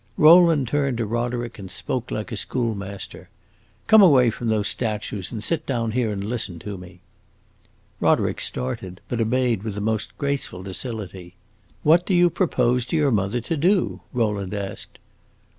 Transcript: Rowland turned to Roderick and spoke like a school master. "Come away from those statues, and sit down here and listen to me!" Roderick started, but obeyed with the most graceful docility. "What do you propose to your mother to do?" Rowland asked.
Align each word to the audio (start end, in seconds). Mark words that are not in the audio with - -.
Rowland 0.17 0.67
turned 0.67 0.97
to 0.97 1.05
Roderick 1.05 1.59
and 1.59 1.69
spoke 1.69 2.09
like 2.09 2.31
a 2.31 2.35
school 2.35 2.73
master. 2.73 3.29
"Come 3.85 4.01
away 4.01 4.31
from 4.31 4.47
those 4.47 4.67
statues, 4.67 5.31
and 5.31 5.43
sit 5.43 5.67
down 5.67 5.91
here 5.91 6.11
and 6.11 6.23
listen 6.23 6.57
to 6.57 6.75
me!" 6.75 7.01
Roderick 7.99 8.41
started, 8.41 8.99
but 9.07 9.21
obeyed 9.21 9.61
with 9.61 9.75
the 9.75 9.79
most 9.79 10.17
graceful 10.17 10.63
docility. 10.63 11.35
"What 11.83 12.07
do 12.07 12.15
you 12.15 12.31
propose 12.31 12.87
to 12.87 12.95
your 12.95 13.11
mother 13.11 13.41
to 13.41 13.55
do?" 13.55 14.01
Rowland 14.11 14.55
asked. 14.55 14.97